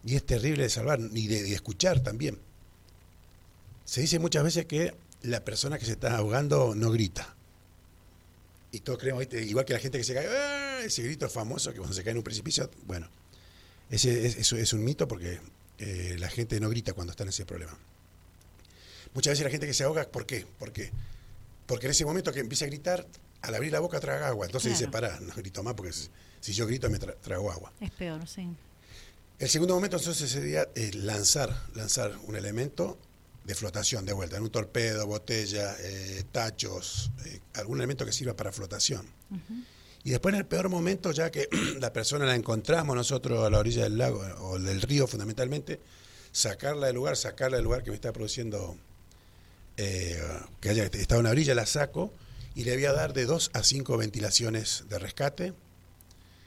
Y 0.03 0.15
es 0.15 0.25
terrible 0.25 0.63
de 0.63 0.69
salvar, 0.69 0.99
y 1.13 1.27
de, 1.27 1.53
escuchar 1.53 2.01
también. 2.01 2.39
Se 3.85 4.01
dice 4.01 4.19
muchas 4.19 4.43
veces 4.43 4.65
que 4.65 4.93
la 5.23 5.43
persona 5.43 5.77
que 5.77 5.85
se 5.85 5.93
está 5.93 6.17
ahogando 6.17 6.75
no 6.75 6.91
grita. 6.91 7.35
Y 8.71 8.81
todos 8.81 8.99
creemos, 8.99 9.25
igual 9.33 9.65
que 9.65 9.73
la 9.73 9.79
gente 9.79 9.97
que 9.97 10.03
se 10.03 10.13
cae, 10.13 10.27
¡ah! 10.27 10.81
ese 10.83 11.01
grito 11.01 11.27
famoso 11.27 11.71
que 11.71 11.79
cuando 11.79 11.95
se 11.95 12.03
cae 12.03 12.11
en 12.11 12.17
un 12.17 12.23
precipicio, 12.23 12.69
bueno, 12.85 13.09
ese 13.89 14.27
es, 14.27 14.37
eso 14.37 14.55
es 14.57 14.73
un 14.73 14.83
mito 14.83 15.07
porque 15.07 15.39
eh, 15.79 16.15
la 16.19 16.29
gente 16.29 16.59
no 16.59 16.69
grita 16.69 16.93
cuando 16.93 17.11
está 17.11 17.23
en 17.23 17.29
ese 17.29 17.45
problema. 17.45 17.75
Muchas 19.13 19.31
veces 19.31 19.43
la 19.43 19.49
gente 19.49 19.65
que 19.65 19.73
se 19.73 19.83
ahoga, 19.83 20.07
¿por 20.07 20.25
qué? 20.27 20.45
Porque, 20.59 20.91
porque 21.69 21.85
en 21.85 21.91
ese 21.91 22.03
momento 22.03 22.33
que 22.33 22.39
empieza 22.39 22.65
a 22.65 22.67
gritar, 22.67 23.05
al 23.43 23.53
abrir 23.53 23.71
la 23.71 23.79
boca 23.79 23.99
traga 23.99 24.27
agua. 24.27 24.47
Entonces 24.47 24.71
dice, 24.71 24.87
pará, 24.89 25.19
no 25.21 25.31
grito 25.35 25.61
más 25.61 25.75
porque 25.75 25.93
si, 25.93 26.51
yo 26.51 26.65
grito 26.65 26.89
me 26.89 26.99
tra- 26.99 27.15
trago 27.21 27.51
agua. 27.51 27.71
Es 27.79 27.91
peor, 27.91 28.27
sí. 28.27 28.49
El 29.37 29.49
segundo 29.49 29.75
momento 29.75 29.97
entonces 29.97 30.31
sería 30.31 30.67
eh, 30.73 30.89
lanzar, 30.95 31.55
lanzar 31.75 32.11
un 32.25 32.35
elemento 32.35 32.97
de 33.45 33.53
flotación 33.53 34.03
de 34.03 34.13
vuelta, 34.13 34.37
en 34.37 34.43
un 34.43 34.49
torpedo, 34.49 35.05
botella, 35.05 35.75
eh, 35.79 36.23
tachos, 36.31 37.11
eh, 37.25 37.39
algún 37.53 37.77
elemento 37.77 38.03
que 38.03 38.11
sirva 38.13 38.35
para 38.35 38.51
flotación. 38.51 39.05
Y 40.03 40.09
después 40.09 40.33
en 40.33 40.39
el 40.39 40.47
peor 40.47 40.69
momento, 40.69 41.11
ya 41.11 41.29
que 41.29 41.47
la 41.79 41.93
persona 41.93 42.25
la 42.25 42.33
encontramos 42.33 42.95
nosotros 42.95 43.45
a 43.45 43.49
la 43.51 43.59
orilla 43.59 43.83
del 43.83 43.99
lago 43.99 44.21
o 44.39 44.57
del 44.57 44.81
río 44.81 45.05
fundamentalmente, 45.05 45.79
sacarla 46.31 46.87
del 46.87 46.95
lugar, 46.95 47.15
sacarla 47.15 47.57
del 47.57 47.63
lugar 47.63 47.83
que 47.83 47.91
me 47.91 47.95
está 47.95 48.11
produciendo, 48.11 48.75
eh, 49.81 50.19
que 50.59 50.67
haya 50.67 50.83
estado 50.83 51.21
en 51.21 51.25
la 51.25 51.31
orilla, 51.31 51.55
la 51.55 51.65
saco 51.65 52.11
y 52.53 52.65
le 52.65 52.75
voy 52.75 52.83
a 52.83 52.91
dar 52.91 53.13
de 53.13 53.23
dos 53.23 53.49
a 53.53 53.63
cinco 53.63 53.95
ventilaciones 53.95 54.83
de 54.89 54.99
rescate. 54.99 55.53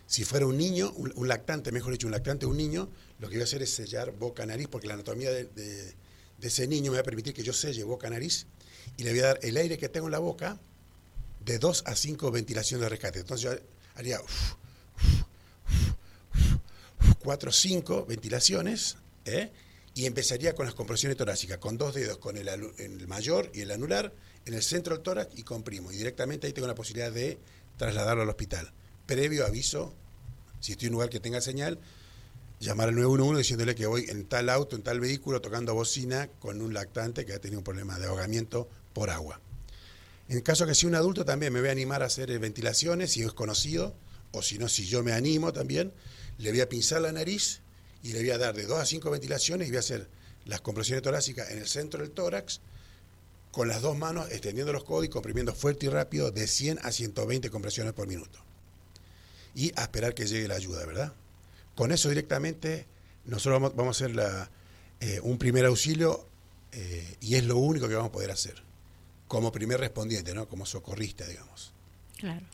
Si 0.07 0.25
fuera 0.25 0.45
un 0.45 0.59
niño, 0.59 0.93
un, 0.93 1.29
lactante, 1.29 1.73
mejor 1.73 1.93
dicho, 1.93 2.07
un 2.07 2.11
lactante, 2.11 2.45
un 2.45 2.59
niño, 2.59 2.91
lo 3.21 3.31
que 3.31 3.37
voy 3.37 3.41
a 3.41 3.45
hacer 3.45 3.63
es 3.63 3.73
sellar 3.73 4.13
boca-nariz, 4.13 4.69
porque 4.69 4.87
la 4.87 4.95
anatomía 4.95 5.31
de, 5.31 5.95
ese 6.43 6.67
niño 6.67 6.91
me 6.91 6.99
va 6.99 7.01
a 7.01 7.05
permitir 7.05 7.33
que 7.33 7.43
yo 7.43 7.55
selle 7.55 7.83
boca-nariz 7.85 8.47
y 8.99 9.05
le 9.05 9.13
voy 9.13 9.21
a 9.21 9.27
dar 9.29 9.39
el 9.41 9.57
aire 9.57 9.79
que 9.79 9.89
tengo 9.89 10.09
en 10.09 10.13
la 10.13 10.19
boca 10.19 10.61
de 11.43 11.59
dos 11.59 11.85
a 11.87 11.97
cinco 11.97 12.31
ventilaciones 12.31 12.83
de 12.83 12.89
rescate. 12.91 13.21
Entonces 13.21 13.51
yo 13.51 13.59
haría 13.95 14.21
uf, 14.21 14.53
uf, 14.99 15.23
uf, 16.35 16.55
uf, 17.01 17.15
cuatro 17.21 17.49
o 17.49 17.53
cinco 17.55 18.05
ventilaciones 18.05 18.99
¿eh? 19.25 19.51
Y 19.95 20.07
empezaría 20.07 20.55
con 20.55 20.67
las 20.67 20.75
compresiones 20.75 21.19
torácicas, 21.19 21.59
con 21.59 21.77
dos 21.77 21.95
dedos, 21.95 22.19
con 22.19 22.37
el, 22.37 23.09
mayor 23.09 23.51
y 23.53 23.61
el 23.61 23.71
anular, 23.71 24.13
en 24.47 24.55
el 24.55 24.63
centro 24.63 24.95
del 24.95 25.03
tórax 25.03 25.39
y 25.39 25.43
comprimo. 25.43 25.93
Y 25.93 25.97
directamente 25.97 26.47
ahí 26.47 26.53
tengo 26.53 26.69
la 26.69 26.75
posibilidad 26.75 27.13
de 27.13 27.39
trasladarlo 27.77 28.23
al 28.23 28.29
hospital. 28.29 28.73
Previo 29.07 29.47
aviso, 29.47 29.95
si 30.61 30.73
estoy 30.73 30.89
en 30.89 30.95
un 30.95 30.97
lugar 30.97 31.11
que 31.11 31.21
tenga 31.21 31.41
señal, 31.41 31.79
llamar 32.61 32.89
al 32.89 32.95
911 32.95 33.39
diciéndole 33.39 33.75
que 33.75 33.87
voy 33.87 34.07
en 34.09 34.25
tal 34.25 34.49
auto, 34.49 34.77
en 34.77 34.83
tal 34.83 35.01
vehículo, 35.01 35.41
tocando 35.41 35.75
bocina 35.75 36.29
con 36.39 36.63
un 36.63 36.73
lactante 36.73 37.27
que 37.27 37.35
ha 37.35 37.41
tenido 37.41 37.61
un 37.61 37.65
problema 37.65 37.99
de 37.99 38.07
ahogamiento 38.07 38.69
por 38.95 39.11
agua. 39.11 39.41
En 40.29 40.41
caso 40.41 40.67
que 40.67 40.75
sea 40.75 40.89
un 40.89 40.95
adulto 40.95 41.25
también 41.25 41.53
me 41.53 41.61
voy 41.61 41.69
a 41.69 41.73
animar 41.73 42.03
a 42.03 42.07
hacer 42.07 42.31
eh, 42.31 42.39
ventilaciones, 42.39 43.11
si 43.11 43.23
es 43.23 43.33
conocido, 43.33 43.95
o 44.31 44.41
si 44.41 44.59
no, 44.59 44.69
si 44.69 44.87
yo 44.87 45.03
me 45.03 45.13
animo 45.13 45.53
también, 45.53 45.93
le 46.39 46.51
voy 46.51 46.61
a 46.61 46.69
pinzar 46.69 47.03
la 47.03 47.13
nariz 47.13 47.61
y 48.03 48.13
le 48.13 48.21
voy 48.21 48.31
a 48.31 48.39
dar 48.39 48.55
de 48.55 48.65
2 48.65 48.79
a 48.79 48.87
5 48.87 49.11
ventilaciones 49.11 49.69
y 49.69 49.71
voy 49.71 49.77
a 49.77 49.81
hacer 49.81 50.09
las 50.45 50.61
compresiones 50.61 51.03
torácicas 51.03 51.51
en 51.51 51.59
el 51.59 51.69
centro 51.69 52.01
del 52.01 52.11
tórax 52.11 52.61
con 53.51 53.69
las 53.69 53.83
dos 53.83 53.97
manos 53.97 54.31
extendiendo 54.31 54.73
los 54.73 54.85
codos 54.85 55.05
y 55.05 55.09
comprimiendo 55.09 55.55
fuerte 55.55 55.87
y 55.87 55.89
rápido 55.89 56.31
de 56.31 56.47
100 56.47 56.81
a 56.83 56.91
120 56.91 57.51
compresiones 57.51 57.93
por 57.93 58.09
minuto. 58.09 58.39
Y 59.55 59.73
a 59.79 59.83
esperar 59.83 60.15
que 60.15 60.27
llegue 60.27 60.49
la 60.49 60.55
ayuda, 60.55 60.85
¿verdad? 60.87 61.13
Con 61.75 61.93
eso 61.93 62.09
directamente 62.09 62.87
nosotros 63.27 63.75
vamos, 63.75 64.01
a 64.01 64.05
hacer 64.05 64.49
eh, 65.01 65.21
un 65.23 65.39
primer 65.39 65.67
auxilio 65.67 66.27
eh, 66.73 67.17
y 67.21 67.35
es 67.35 67.45
lo 67.45 67.59
único 67.59 67.89
que 67.89 67.95
vamos 67.95 68.09
a 68.09 68.13
poder 68.13 68.31
hacer 68.31 68.63
como 69.29 69.53
primer 69.53 69.81
respondiente, 69.81 70.35
¿no? 70.35 70.49
Como 70.49 70.67
socorrista, 70.67 71.27
digamos. 71.27 71.73
Claro. 72.19 72.45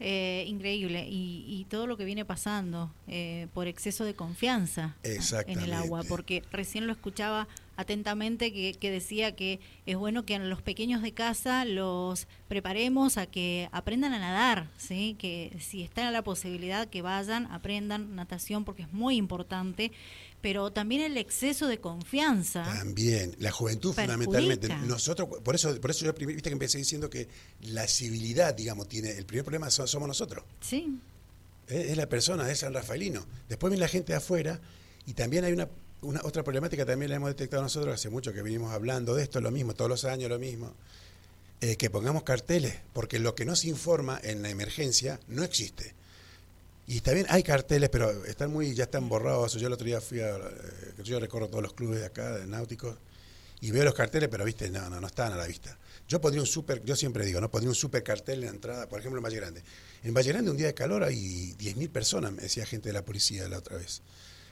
Eh, 0.00 0.44
increíble. 0.48 1.06
Y, 1.08 1.66
todo 1.70 1.86
lo 1.86 1.96
que 1.96 2.04
viene 2.04 2.24
pasando 2.24 2.92
eh, 3.08 3.48
por 3.54 3.66
exceso 3.66 4.04
de 4.04 4.14
confianza 4.14 4.96
en 5.02 5.60
el 5.60 5.72
agua, 5.72 6.02
porque 6.08 6.42
recién 6.52 6.86
lo 6.86 6.92
escuchaba 6.92 7.48
atentamente 7.76 8.52
que, 8.52 8.74
que, 8.74 8.90
decía 8.90 9.34
que 9.34 9.60
es 9.86 9.96
bueno 9.96 10.24
que 10.24 10.36
a 10.36 10.38
los 10.38 10.62
pequeños 10.62 11.02
de 11.02 11.12
casa 11.12 11.64
los 11.64 12.26
preparemos 12.48 13.16
a 13.16 13.26
que 13.26 13.68
aprendan 13.72 14.12
a 14.12 14.18
nadar, 14.18 14.70
¿sí? 14.76 15.16
que 15.18 15.56
si 15.60 15.82
está 15.82 16.10
la 16.10 16.22
posibilidad 16.22 16.88
que 16.88 17.02
vayan, 17.02 17.46
aprendan 17.50 18.14
natación 18.14 18.64
porque 18.64 18.82
es 18.82 18.92
muy 18.92 19.16
importante 19.16 19.92
pero 20.44 20.70
también 20.70 21.00
el 21.00 21.16
exceso 21.16 21.68
de 21.68 21.78
confianza. 21.78 22.64
También, 22.64 23.34
la 23.38 23.50
juventud 23.50 23.94
fundamentalmente. 23.94 24.68
Nosotros, 24.68 25.26
por 25.42 25.54
eso, 25.54 25.80
por 25.80 25.90
eso 25.90 26.04
yo 26.04 26.12
viste 26.12 26.50
que 26.50 26.52
empecé 26.52 26.76
diciendo 26.76 27.08
que 27.08 27.28
la 27.62 27.88
civilidad, 27.88 28.52
digamos, 28.52 28.86
tiene, 28.86 29.12
el 29.12 29.24
primer 29.24 29.42
problema 29.42 29.70
somos 29.70 30.06
nosotros. 30.06 30.44
Sí. 30.60 30.98
Es, 31.66 31.96
la 31.96 32.10
persona, 32.10 32.50
es 32.52 32.58
San 32.58 32.74
Rafaelino. 32.74 33.24
Después 33.48 33.70
viene 33.70 33.80
la 33.80 33.88
gente 33.88 34.12
de 34.12 34.18
afuera 34.18 34.60
y 35.06 35.14
también 35.14 35.46
hay 35.46 35.54
una, 35.54 35.66
una 36.04 36.20
otra 36.22 36.42
problemática, 36.42 36.86
también 36.86 37.10
la 37.10 37.16
hemos 37.16 37.30
detectado 37.30 37.62
nosotros 37.62 37.94
hace 37.94 38.10
mucho 38.10 38.32
que 38.32 38.42
venimos 38.42 38.72
hablando 38.72 39.14
de 39.14 39.22
esto, 39.22 39.40
lo 39.40 39.50
mismo, 39.50 39.74
todos 39.74 39.88
los 39.88 40.04
años 40.04 40.30
lo 40.30 40.38
mismo. 40.38 40.72
Eh, 41.60 41.76
que 41.76 41.88
pongamos 41.88 42.24
carteles, 42.24 42.74
porque 42.92 43.18
lo 43.18 43.34
que 43.34 43.44
no 43.44 43.56
se 43.56 43.68
informa 43.68 44.20
en 44.22 44.42
la 44.42 44.50
emergencia 44.50 45.18
no 45.28 45.42
existe. 45.42 45.94
Y 46.86 47.00
también 47.00 47.26
hay 47.30 47.42
carteles, 47.42 47.88
pero 47.88 48.24
están 48.26 48.52
muy, 48.52 48.74
ya 48.74 48.84
están 48.84 49.08
borrados. 49.08 49.54
Yo 49.54 49.66
el 49.66 49.72
otro 49.72 49.86
día 49.86 50.00
fui 50.00 50.20
a, 50.20 50.36
eh, 50.36 50.40
yo 51.02 51.18
recorro 51.18 51.48
todos 51.48 51.62
los 51.62 51.72
clubes 51.72 52.00
de 52.00 52.06
acá, 52.06 52.32
de 52.32 52.46
náuticos, 52.46 52.98
y 53.62 53.70
veo 53.70 53.84
los 53.84 53.94
carteles, 53.94 54.28
pero 54.28 54.44
viste, 54.44 54.68
no, 54.68 54.90
no, 54.90 55.00
no 55.00 55.06
están 55.06 55.32
a 55.32 55.36
la 55.36 55.46
vista. 55.46 55.78
Yo 56.06 56.20
pondría 56.20 56.42
un 56.42 56.46
super, 56.46 56.82
yo 56.84 56.94
siempre 56.96 57.24
digo, 57.24 57.40
no 57.40 57.50
pondría 57.50 57.70
un 57.70 57.74
super 57.74 58.02
cartel 58.02 58.40
en 58.40 58.46
la 58.46 58.50
entrada, 58.50 58.88
por 58.88 58.98
ejemplo 58.98 59.18
en 59.18 59.24
Valle 59.24 59.36
Grande. 59.36 59.62
En 60.02 60.12
Valle 60.12 60.32
Grande 60.32 60.50
un 60.50 60.56
día 60.58 60.66
de 60.66 60.74
calor 60.74 61.02
hay 61.02 61.54
10.000 61.54 61.88
personas, 61.88 62.32
me 62.32 62.42
decía 62.42 62.66
gente 62.66 62.90
de 62.90 62.92
la 62.92 63.04
policía 63.04 63.48
la 63.48 63.58
otra 63.58 63.78
vez. 63.78 64.02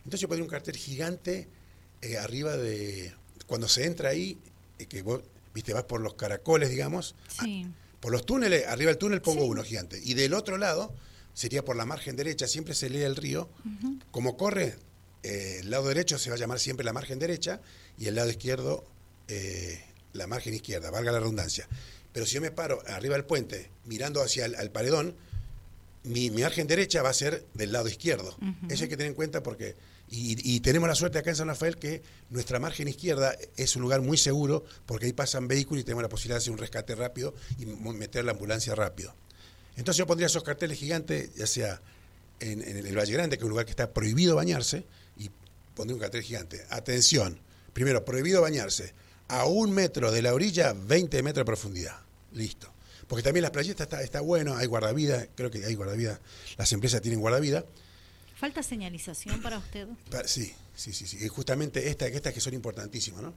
Entonces 0.04 0.20
yo 0.20 0.28
pondría 0.28 0.44
un 0.44 0.50
cartel 0.50 0.76
gigante 0.76 1.48
eh, 2.00 2.18
arriba 2.18 2.56
de, 2.56 3.14
cuando 3.46 3.68
se 3.68 3.86
entra 3.86 4.10
ahí, 4.10 4.38
eh, 4.78 4.86
que 4.86 5.02
vos, 5.02 5.22
viste, 5.54 5.72
vas 5.72 5.84
por 5.84 6.00
los 6.00 6.14
caracoles, 6.14 6.70
digamos, 6.70 7.14
sí. 7.40 7.68
por 8.00 8.10
los 8.10 8.26
túneles, 8.26 8.66
arriba 8.66 8.90
del 8.90 8.98
túnel 8.98 9.22
pongo 9.22 9.44
uno 9.44 9.62
gigante. 9.62 10.00
Y 10.02 10.14
del 10.14 10.34
otro 10.34 10.58
lado 10.58 10.92
sería 11.32 11.64
por 11.64 11.76
la 11.76 11.86
margen 11.86 12.16
derecha, 12.16 12.48
siempre 12.48 12.74
se 12.74 12.90
lee 12.90 13.02
el 13.02 13.16
río, 13.16 13.48
como 14.10 14.36
corre, 14.36 14.76
eh, 15.22 15.58
el 15.60 15.70
lado 15.70 15.86
derecho 15.88 16.18
se 16.18 16.30
va 16.30 16.36
a 16.36 16.38
llamar 16.38 16.58
siempre 16.58 16.84
la 16.84 16.92
margen 16.92 17.20
derecha 17.20 17.60
y 17.96 18.06
el 18.06 18.16
lado 18.16 18.30
izquierdo 18.30 18.84
la 20.12 20.26
margen 20.26 20.52
izquierda, 20.52 20.90
valga 20.90 21.10
la 21.10 21.20
redundancia. 21.20 21.66
Pero 22.12 22.26
si 22.26 22.34
yo 22.34 22.42
me 22.42 22.50
paro 22.50 22.82
arriba 22.86 23.14
del 23.14 23.24
puente 23.24 23.70
mirando 23.86 24.20
hacia 24.20 24.44
el 24.44 24.70
paredón, 24.70 25.16
mi, 26.04 26.30
margen 26.30 26.66
derecha 26.66 27.02
va 27.02 27.10
a 27.10 27.14
ser 27.14 27.46
del 27.54 27.72
lado 27.72 27.88
izquierdo. 27.88 28.36
Eso 28.68 28.84
hay 28.84 28.88
que 28.88 28.96
tener 28.96 29.10
en 29.10 29.14
cuenta 29.14 29.42
porque... 29.42 29.76
Y, 30.14 30.60
tenemos 30.60 30.86
la 30.90 30.94
suerte 30.94 31.18
acá 31.18 31.30
en 31.30 31.36
San 31.36 31.48
Rafael 31.48 31.78
que 31.78 32.02
nuestra 32.28 32.58
margen 32.58 32.86
izquierda 32.86 33.34
es 33.56 33.76
un 33.76 33.82
lugar 33.82 34.02
muy 34.02 34.18
seguro 34.18 34.62
porque 34.84 35.06
ahí 35.06 35.14
pasan 35.14 35.48
vehículos 35.48 35.80
y 35.80 35.84
tenemos 35.84 36.02
la 36.02 36.10
posibilidad 36.10 36.36
de 36.36 36.42
hacer 36.42 36.52
un 36.52 36.58
rescate 36.58 36.94
rápido 36.94 37.34
y 37.58 37.64
meter 37.64 38.26
la 38.26 38.32
ambulancia 38.32 38.74
rápido. 38.74 39.14
Entonces 39.76 39.96
yo 39.96 40.06
pondría 40.06 40.26
esos 40.26 40.42
carteles 40.42 40.78
gigantes, 40.78 41.34
ya 41.34 41.46
sea 41.46 41.80
en, 42.40 42.62
el 42.62 42.96
Valle 42.96 43.12
Grande, 43.12 43.38
que 43.38 43.42
es 43.42 43.44
un 43.44 43.50
lugar 43.50 43.64
que 43.64 43.70
está 43.70 43.92
prohibido 43.92 44.36
bañarse, 44.36 44.84
y 45.16 45.30
pondría 45.74 45.94
un 45.94 46.00
cartel 46.00 46.22
gigante. 46.22 46.66
Atención, 46.70 47.40
primero, 47.72 48.04
prohibido 48.04 48.42
bañarse. 48.42 48.94
A 49.28 49.46
un 49.46 49.72
metro 49.72 50.12
de 50.12 50.20
la 50.20 50.34
orilla, 50.34 50.74
20 50.74 51.22
metros 51.22 51.42
de 51.42 51.46
profundidad. 51.46 52.00
Listo. 52.32 52.71
Porque 53.12 53.24
también 53.24 53.42
las 53.42 53.50
playitas 53.50 53.82
está, 53.82 54.00
está 54.00 54.22
bueno, 54.22 54.56
hay 54.56 54.66
guardavidas, 54.66 55.28
creo 55.34 55.50
que 55.50 55.62
hay 55.66 55.74
guardavidas, 55.74 56.18
las 56.56 56.72
empresas 56.72 57.02
tienen 57.02 57.20
guardavidas. 57.20 57.62
¿Falta 58.36 58.62
señalización 58.62 59.42
para 59.42 59.58
usted? 59.58 59.86
Sí, 60.24 60.50
sí, 60.74 60.94
sí, 60.94 61.06
sí. 61.06 61.18
Y 61.20 61.28
justamente 61.28 61.90
estas 61.90 62.08
estas 62.08 62.32
que 62.32 62.40
son 62.40 62.54
importantísimas, 62.54 63.20
¿no? 63.20 63.34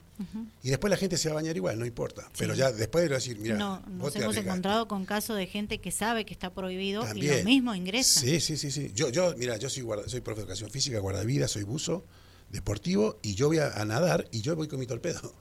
Y 0.63 0.69
después 0.69 0.89
la 0.89 0.95
gente 0.95 1.17
se 1.17 1.27
va 1.27 1.33
a 1.33 1.35
bañar 1.41 1.57
igual, 1.57 1.77
no 1.77 1.85
importa. 1.85 2.31
Pero 2.37 2.53
ya 2.53 2.71
después 2.71 3.03
de 3.03 3.13
decir, 3.13 3.37
mira, 3.37 3.57
no, 3.57 3.83
nos 3.85 4.15
hemos 4.15 4.37
encontrado 4.37 4.87
con 4.87 5.05
casos 5.05 5.35
de 5.35 5.45
gente 5.45 5.79
que 5.79 5.91
sabe 5.91 6.23
que 6.23 6.33
está 6.33 6.53
prohibido 6.53 7.05
y 7.13 7.23
lo 7.23 7.43
mismo 7.43 7.75
ingresa. 7.75 8.21
Sí, 8.21 8.39
sí, 8.39 8.55
sí, 8.55 8.71
sí. 8.71 8.93
Yo, 8.95 9.09
yo 9.09 9.35
mira, 9.35 9.57
yo 9.57 9.69
soy 9.69 9.85
soy 10.07 10.21
profe 10.21 10.37
de 10.37 10.43
educación 10.43 10.69
física, 10.69 10.99
guardavida, 10.99 11.49
soy 11.49 11.63
buzo 11.63 12.05
deportivo 12.49 13.19
y 13.21 13.35
yo 13.35 13.47
voy 13.47 13.59
a, 13.59 13.83
nadar 13.83 14.25
y 14.31 14.39
yo 14.39 14.55
voy 14.55 14.69
con 14.69 14.79
mi 14.79 14.87
torpedo. 14.87 15.33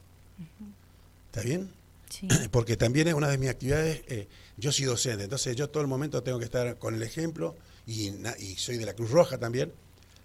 ¿Está 1.30 1.42
bien? 1.42 1.70
Sí. 2.08 2.28
Porque 2.50 2.76
también 2.76 3.08
es 3.08 3.14
una 3.14 3.28
de 3.28 3.38
mis 3.38 3.48
actividades, 3.48 4.02
eh, 4.08 4.28
yo 4.56 4.72
soy 4.72 4.84
docente, 4.84 5.24
entonces 5.24 5.56
yo 5.56 5.68
todo 5.70 5.82
el 5.82 5.88
momento 5.88 6.22
tengo 6.22 6.38
que 6.38 6.44
estar 6.44 6.78
con 6.78 6.94
el 6.94 7.02
ejemplo 7.02 7.56
y, 7.86 8.10
y 8.38 8.56
soy 8.56 8.76
de 8.76 8.86
la 8.86 8.94
Cruz 8.94 9.10
Roja 9.10 9.38
también. 9.38 9.72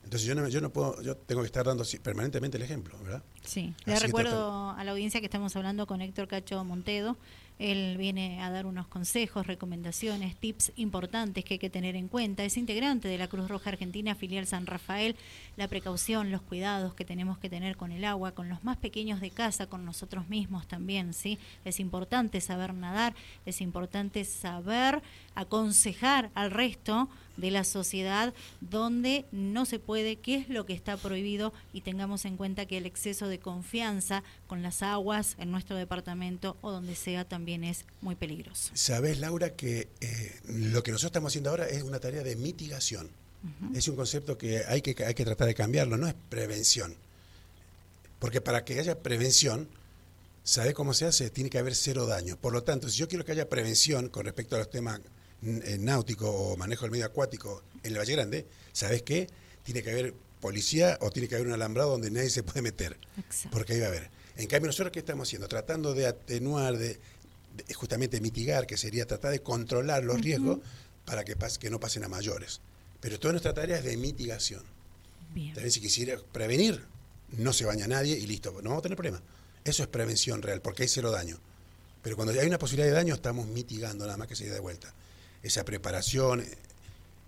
Entonces 0.03 0.27
yo 0.27 0.33
no, 0.33 0.47
yo 0.47 0.59
no 0.59 0.71
puedo, 0.71 0.99
yo 1.03 1.15
tengo 1.15 1.41
que 1.41 1.45
estar 1.45 1.65
dando 1.65 1.83
permanentemente 2.01 2.57
el 2.57 2.63
ejemplo, 2.63 2.97
¿verdad? 3.03 3.21
Sí, 3.43 3.75
le 3.85 3.99
recuerdo 3.99 4.71
a 4.71 4.83
la 4.83 4.91
audiencia 4.91 5.19
que 5.19 5.27
estamos 5.27 5.55
hablando 5.55 5.85
con 5.85 6.01
Héctor 6.01 6.27
Cacho 6.27 6.63
Montedo, 6.63 7.15
él 7.59 7.97
viene 7.97 8.41
a 8.41 8.49
dar 8.49 8.65
unos 8.65 8.87
consejos, 8.87 9.45
recomendaciones, 9.45 10.37
tips 10.37 10.71
importantes 10.77 11.43
que 11.43 11.55
hay 11.55 11.59
que 11.59 11.69
tener 11.69 11.97
en 11.97 12.07
cuenta. 12.07 12.45
Es 12.45 12.55
integrante 12.55 13.09
de 13.09 13.17
la 13.17 13.27
Cruz 13.27 13.49
Roja 13.49 13.71
Argentina, 13.71 14.15
filial 14.15 14.47
San 14.47 14.65
Rafael. 14.65 15.17
La 15.57 15.67
precaución, 15.67 16.31
los 16.31 16.41
cuidados 16.41 16.93
que 16.93 17.03
tenemos 17.03 17.37
que 17.37 17.49
tener 17.49 17.75
con 17.75 17.91
el 17.91 18.05
agua, 18.05 18.31
con 18.31 18.47
los 18.47 18.63
más 18.63 18.77
pequeños 18.77 19.19
de 19.19 19.29
casa, 19.29 19.67
con 19.67 19.83
nosotros 19.83 20.29
mismos 20.29 20.67
también, 20.67 21.13
¿sí? 21.13 21.37
Es 21.65 21.81
importante 21.81 22.39
saber 22.39 22.73
nadar, 22.73 23.13
es 23.45 23.59
importante 23.59 24.23
saber 24.23 25.01
aconsejar 25.35 26.29
al 26.35 26.51
resto 26.51 27.09
de 27.39 27.51
la 27.51 27.63
sociedad 27.63 28.33
donde 28.61 29.25
no 29.31 29.65
se 29.65 29.79
puede, 29.79 30.17
qué 30.17 30.35
es 30.35 30.49
lo 30.49 30.65
que 30.65 30.73
está 30.73 30.97
prohibido 30.97 31.53
y 31.73 31.81
tengamos 31.81 32.25
en 32.25 32.37
cuenta 32.37 32.65
que 32.65 32.77
el 32.77 32.85
exceso 32.85 33.27
de 33.27 33.39
confianza 33.39 34.23
con 34.47 34.61
las 34.61 34.83
aguas 34.83 35.35
en 35.39 35.51
nuestro 35.51 35.75
departamento 35.75 36.57
o 36.61 36.71
donde 36.71 36.95
sea 36.95 37.25
también 37.25 37.63
es 37.63 37.85
muy 38.01 38.15
peligroso. 38.15 38.71
Sabes, 38.73 39.19
Laura, 39.19 39.55
que 39.55 39.87
eh, 40.01 40.39
lo 40.47 40.83
que 40.83 40.91
nosotros 40.91 41.09
estamos 41.09 41.31
haciendo 41.31 41.49
ahora 41.49 41.67
es 41.67 41.83
una 41.83 41.99
tarea 41.99 42.23
de 42.23 42.35
mitigación. 42.35 43.09
Es 43.73 43.87
un 43.87 43.95
concepto 43.95 44.37
que 44.37 44.65
hay, 44.67 44.81
que 44.81 45.01
hay 45.05 45.13
que 45.13 45.23
tratar 45.23 45.47
de 45.47 45.55
cambiarlo, 45.55 45.95
no 45.95 46.09
es 46.09 46.15
prevención. 46.27 46.93
Porque 48.19 48.41
para 48.41 48.65
que 48.65 48.77
haya 48.77 48.99
prevención, 48.99 49.69
¿sabe 50.43 50.73
cómo 50.73 50.93
se 50.93 51.05
hace? 51.05 51.29
Tiene 51.29 51.49
que 51.49 51.57
haber 51.57 51.73
cero 51.73 52.05
daño. 52.05 52.35
Por 52.35 52.51
lo 52.51 52.63
tanto, 52.63 52.89
si 52.89 52.97
yo 52.97 53.07
quiero 53.07 53.23
que 53.23 53.31
haya 53.31 53.47
prevención 53.47 54.09
con 54.09 54.25
respecto 54.25 54.57
a 54.57 54.59
los 54.59 54.69
temas 54.69 54.99
náutico 55.41 56.29
o 56.29 56.57
manejo 56.57 56.83
del 56.83 56.91
medio 56.91 57.05
acuático 57.05 57.63
en 57.83 57.93
el 57.93 57.99
Valle 57.99 58.13
Grande, 58.13 58.45
¿sabes 58.73 59.03
qué? 59.03 59.27
Tiene 59.63 59.83
que 59.83 59.91
haber 59.91 60.13
policía 60.41 60.97
o 61.01 61.11
tiene 61.11 61.27
que 61.27 61.35
haber 61.35 61.47
un 61.47 61.53
alambrado 61.53 61.91
donde 61.91 62.11
nadie 62.11 62.29
se 62.29 62.43
puede 62.43 62.61
meter. 62.61 62.97
Porque 63.51 63.73
ahí 63.73 63.79
va 63.79 63.87
a 63.87 63.89
haber. 63.89 64.09
En 64.37 64.47
cambio, 64.47 64.67
nosotros 64.67 64.91
qué 64.91 64.99
estamos 64.99 65.27
haciendo? 65.27 65.47
Tratando 65.47 65.93
de 65.93 66.07
atenuar, 66.07 66.77
de, 66.77 66.99
justamente 67.75 68.21
mitigar, 68.21 68.65
que 68.67 68.77
sería 68.77 69.05
tratar 69.05 69.31
de 69.31 69.41
controlar 69.41 70.03
los 70.03 70.21
riesgos 70.21 70.59
para 71.05 71.23
que, 71.23 71.35
que 71.59 71.69
no 71.69 71.79
pasen 71.79 72.03
a 72.03 72.07
mayores. 72.07 72.61
Pero 73.01 73.19
toda 73.19 73.33
nuestra 73.33 73.53
tarea 73.53 73.77
es 73.77 73.83
de 73.83 73.97
mitigación. 73.97 74.63
También 75.33 75.71
si 75.71 75.79
quisiera 75.79 76.17
prevenir, 76.31 76.81
no 77.37 77.53
se 77.53 77.65
baña 77.65 77.87
nadie 77.87 78.17
y 78.17 78.25
listo, 78.25 78.51
no 78.51 78.69
vamos 78.69 78.79
a 78.79 78.83
tener 78.83 78.95
problema. 78.95 79.21
Eso 79.63 79.83
es 79.83 79.89
prevención 79.89 80.41
real, 80.41 80.61
porque 80.61 80.83
hay 80.83 80.89
cero 80.89 81.11
daño. 81.11 81.39
Pero 82.01 82.15
cuando 82.15 82.33
hay 82.33 82.47
una 82.47 82.57
posibilidad 82.57 82.87
de 82.87 82.95
daño, 82.95 83.13
estamos 83.13 83.45
mitigando 83.47 84.05
nada 84.05 84.17
más 84.17 84.27
que 84.27 84.35
se 84.35 84.45
dé 84.45 84.51
de 84.51 84.59
vuelta 84.59 84.93
esa 85.43 85.63
preparación, 85.65 86.41
eh, 86.41 86.57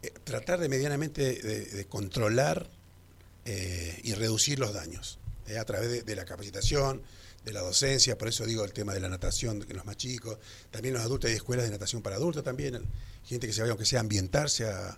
eh, 0.03 0.11
tratar 0.23 0.59
de 0.59 0.69
medianamente 0.69 1.33
de, 1.33 1.85
controlar 1.85 2.69
eh, 3.45 3.99
y 4.03 4.13
reducir 4.13 4.59
los 4.59 4.73
daños 4.73 5.19
a 5.59 5.65
través 5.65 6.05
de, 6.05 6.15
la 6.15 6.23
capacitación, 6.23 7.01
de 7.43 7.51
la 7.51 7.59
docencia, 7.59 8.17
por 8.17 8.29
eso 8.29 8.45
digo 8.45 8.63
el 8.63 8.71
tema 8.71 8.93
de 8.93 9.01
la 9.01 9.09
natación, 9.09 9.61
que 9.63 9.73
los 9.73 9.85
más 9.85 9.97
chicos, 9.97 10.37
también 10.69 10.93
los 10.93 11.03
adultos 11.03 11.29
hay 11.29 11.35
escuelas 11.35 11.65
de 11.65 11.71
natación 11.71 12.01
para 12.01 12.15
adultos 12.15 12.43
también, 12.43 12.81
gente 13.25 13.47
que 13.47 13.53
se 13.53 13.59
vaya, 13.61 13.71
aunque 13.71 13.85
sea 13.85 13.99
ambientarse 13.99 14.67
a, 14.67 14.97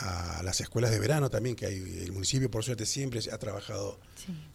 a 0.00 0.42
las 0.42 0.60
escuelas 0.60 0.90
de 0.90 0.98
verano 0.98 1.28
también, 1.28 1.54
que 1.54 1.66
hay, 1.66 1.76
el 1.76 2.12
municipio 2.12 2.50
por 2.50 2.64
suerte 2.64 2.86
siempre 2.86 3.20
se 3.20 3.32
ha 3.32 3.38
trabajado, 3.38 4.00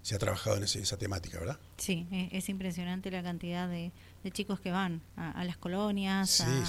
se 0.01 0.15
ha 0.15 0.19
trabajado 0.19 0.57
en 0.57 0.63
esa 0.63 0.97
temática, 0.97 1.39
¿verdad? 1.39 1.59
Sí, 1.77 2.07
es, 2.31 2.49
impresionante 2.49 3.11
la 3.11 3.21
cantidad 3.21 3.69
de, 3.69 3.91
chicos 4.31 4.59
que 4.59 4.71
van 4.71 5.01
a, 5.15 5.43
las 5.43 5.57
colonias, 5.57 6.41
a, 6.41 6.63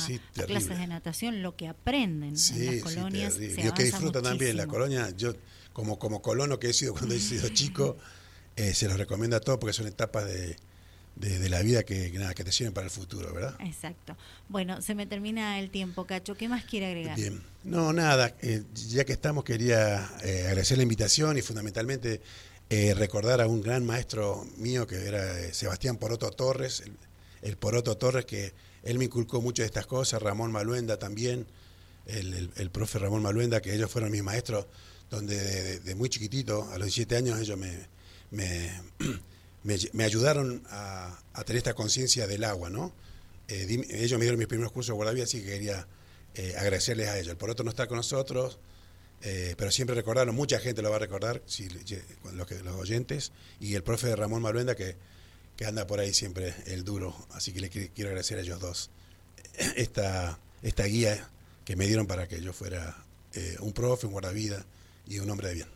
clases 0.46 0.78
de 0.78 0.86
natación, 0.86 1.42
lo 1.42 1.56
que 1.56 1.68
aprenden 1.68 2.34
en 2.36 2.66
las 2.66 2.82
colonias. 2.82 3.34
Sí, 3.34 3.70
que 3.74 3.84
disfrutan 3.84 4.22
también 4.22 4.56
la 4.56 4.66
colonia, 4.66 5.10
yo 5.16 5.34
como, 5.72 5.98
como 5.98 6.20
colono 6.20 6.58
que 6.58 6.70
he 6.70 6.72
sido 6.72 6.92
cuando 6.92 7.14
he 7.14 7.20
sido 7.20 7.48
chico, 7.48 7.96
eh, 8.56 8.74
se 8.74 8.88
los 8.88 8.98
recomiendo 8.98 9.36
a 9.36 9.40
todos 9.40 9.58
porque 9.58 9.72
son 9.72 9.86
etapas 9.86 10.26
de, 10.26 10.56
de, 11.16 11.48
la 11.48 11.62
vida 11.62 11.82
que, 11.82 12.10
nada, 12.12 12.34
que 12.34 12.44
te 12.44 12.52
sirven 12.52 12.74
para 12.74 12.84
el 12.84 12.90
futuro, 12.90 13.32
¿verdad? 13.32 13.56
Exacto. 13.60 14.16
Bueno, 14.48 14.82
se 14.82 14.94
me 14.94 15.06
termina 15.06 15.58
el 15.58 15.70
tiempo, 15.70 16.04
Cacho. 16.04 16.36
¿Qué 16.36 16.48
más 16.48 16.64
quiere 16.64 16.86
agregar? 16.86 17.16
Bien. 17.16 17.42
No, 17.64 17.92
nada. 17.92 18.34
Eh, 18.42 18.62
ya 18.88 19.04
que 19.04 19.14
estamos, 19.14 19.42
quería 19.42 20.08
eh, 20.22 20.44
agradecer 20.46 20.76
la 20.76 20.82
invitación 20.82 21.38
y 21.38 21.42
fundamentalmente 21.42 22.20
eh, 22.68 22.94
recordar 22.94 23.40
a 23.40 23.46
un 23.46 23.62
gran 23.62 23.84
maestro 23.86 24.46
mío 24.58 24.86
que 24.86 25.06
era 25.06 25.52
Sebastián 25.54 25.96
Poroto 25.96 26.30
Torres, 26.30 26.84
el, 27.42 27.56
Poroto 27.56 27.96
Torres, 27.96 28.26
que 28.26 28.52
él 28.82 28.98
me 28.98 29.06
inculcó 29.06 29.40
muchas 29.40 29.64
de 29.64 29.68
estas 29.68 29.86
cosas, 29.86 30.20
Ramón 30.20 30.52
Maluenda 30.52 30.98
también, 30.98 31.46
el, 32.06 32.70
profe 32.70 32.98
Ramón 32.98 33.22
Maluenda, 33.22 33.60
que 33.60 33.74
ellos 33.74 33.90
fueron 33.90 34.12
mis 34.12 34.22
maestros, 34.22 34.66
donde 35.10 35.80
de, 35.80 35.94
muy 35.94 36.08
chiquitito, 36.08 36.68
a 36.72 36.78
los 36.78 36.86
17 36.86 37.16
años, 37.16 37.40
ellos 37.40 37.58
me, 37.58 37.72
me 38.30 38.70
me, 39.92 40.04
ayudaron 40.04 40.62
a, 40.70 41.18
tener 41.44 41.58
esta 41.58 41.74
conciencia 41.74 42.26
del 42.26 42.44
agua, 42.44 42.70
¿no? 42.70 42.92
Eh, 43.48 43.66
ellos 43.90 44.18
me 44.18 44.24
dieron 44.24 44.38
mis 44.38 44.46
primeros 44.46 44.72
cursos 44.72 44.92
de 44.92 44.96
guardavidas, 44.96 45.28
así 45.28 45.40
que 45.40 45.46
quería 45.46 45.86
eh, 46.34 46.54
agradecerles 46.56 47.08
a 47.08 47.18
ellos. 47.18 47.36
El 47.40 47.50
otro 47.50 47.64
no 47.64 47.70
está 47.70 47.88
con 47.88 47.96
nosotros, 47.96 48.58
eh, 49.22 49.54
pero 49.58 49.72
siempre 49.72 49.96
recordarlo, 49.96 50.32
mucha 50.32 50.60
gente 50.60 50.82
lo 50.82 50.90
va 50.90 50.96
a 50.96 51.00
recordar, 51.00 51.42
si, 51.46 51.68
los, 51.68 52.50
los 52.62 52.76
oyentes, 52.76 53.32
y 53.60 53.74
el 53.74 53.82
profe 53.82 54.14
Ramón 54.14 54.40
Maluenda, 54.40 54.76
que, 54.76 54.96
que 55.56 55.66
anda 55.66 55.86
por 55.86 55.98
ahí 55.98 56.14
siempre 56.14 56.54
el 56.66 56.84
duro, 56.84 57.14
así 57.30 57.52
que 57.52 57.60
le 57.60 57.68
quiero 57.68 58.10
agradecer 58.10 58.38
a 58.38 58.42
ellos 58.42 58.60
dos 58.60 58.90
esta, 59.76 60.38
esta 60.62 60.84
guía 60.84 61.28
que 61.64 61.74
me 61.74 61.86
dieron 61.86 62.06
para 62.06 62.28
que 62.28 62.40
yo 62.40 62.52
fuera 62.52 63.02
un 63.60 63.74
profe, 63.74 64.06
un 64.06 64.12
guardavida 64.12 64.64
y 65.06 65.18
un 65.18 65.28
hombre 65.28 65.48
de 65.48 65.54
bien. 65.54 65.68